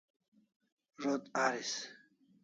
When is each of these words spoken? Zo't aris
Zo't 1.01 1.25
aris 1.43 1.71